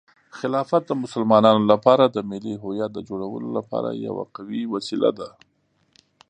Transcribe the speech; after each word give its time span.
خلافت 0.37 0.83
د 0.87 0.91
مسلمانانو 1.03 1.63
لپاره 1.71 2.03
د 2.07 2.17
ملي 2.29 2.55
هویت 2.63 2.91
د 2.93 2.99
جوړولو 3.09 3.47
لپاره 3.57 3.89
یوه 4.07 4.23
قوي 4.35 4.63
وسیله 4.73 5.09
ده. 5.19 5.29